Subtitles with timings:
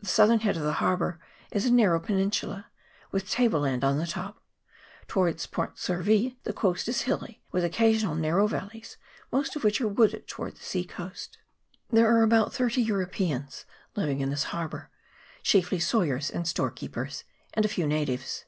[0.00, 1.20] The southern head of the harbour
[1.50, 2.68] is a narrow peninsula,
[3.12, 4.42] with table land on the top;
[5.08, 8.96] towards Point Surville the coast is hilly, with occasional narrow valleys,
[9.30, 11.36] most of which are wooded towards the sea coast.
[11.90, 14.88] There are about thirty Europeans living in this harbour,
[15.42, 18.46] chiefly sawyers and storekeepers, and a few natives.